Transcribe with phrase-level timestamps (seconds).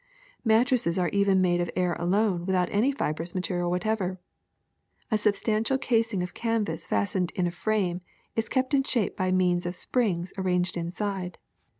[0.43, 4.19] Mattresses are even made of air alone without any fibrous material whatever.
[5.11, 8.01] A substantial cas ing of canvas fastened in a frame
[8.35, 11.37] is kept in shape by means of springs arranged inside.